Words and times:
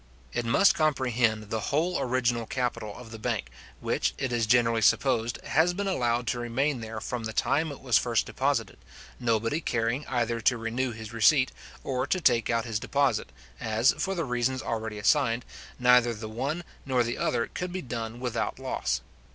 It 0.33 0.45
must 0.47 0.73
comprehend 0.73 1.51
the 1.51 1.59
whole 1.69 1.99
original 1.99 2.47
capital 2.47 2.97
of 2.97 3.11
the 3.11 3.19
bank, 3.19 3.51
which, 3.81 4.15
it 4.17 4.33
is 4.33 4.47
generally 4.47 4.81
supposed, 4.81 5.39
has 5.43 5.75
been 5.75 5.85
allowed 5.85 6.25
to 6.29 6.39
remain 6.39 6.79
there 6.81 6.99
from 6.99 7.25
the 7.25 7.33
time 7.33 7.71
it 7.71 7.81
was 7.81 7.99
first 7.99 8.25
deposited, 8.25 8.79
nobody 9.19 9.61
caring 9.61 10.07
either 10.07 10.41
to 10.41 10.57
renew 10.57 10.91
his 10.91 11.13
receipt, 11.13 11.51
or 11.83 12.07
to 12.07 12.19
take 12.19 12.49
out 12.49 12.65
his 12.65 12.79
deposit, 12.79 13.31
as, 13.59 13.93
for 13.95 14.15
the 14.15 14.25
reasons 14.25 14.63
already 14.63 14.97
assigned, 14.97 15.45
neither 15.77 16.15
the 16.15 16.27
one 16.27 16.63
nor 16.83 17.03
the 17.03 17.19
other 17.19 17.45
could 17.53 17.71
be 17.71 17.83
done 17.83 18.19
without 18.19 18.57
loss. 18.57 19.01